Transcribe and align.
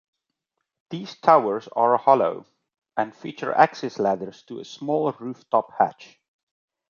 These 0.89 1.17
towers 1.19 1.67
are 1.73 1.95
hollow, 1.95 2.47
and 2.97 3.13
feature 3.15 3.53
access 3.53 3.99
ladders 3.99 4.41
to 4.47 4.59
a 4.59 4.65
small 4.65 5.11
roof 5.11 5.47
top 5.51 5.73
hatch. 5.77 6.19